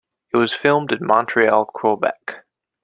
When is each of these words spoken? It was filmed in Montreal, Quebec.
It 0.33 0.37
was 0.37 0.51
filmed 0.51 0.91
in 0.93 1.05
Montreal, 1.05 1.65
Quebec. 1.65 2.43